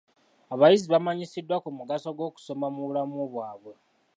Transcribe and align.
Abayizi 0.53 0.87
baamanyisiddwa 0.91 1.55
ku 1.63 1.69
mugaso 1.77 2.07
gw'okusoma 2.17 2.67
mu 2.75 2.81
bulamu 2.87 3.17
baabwe. 3.35 3.73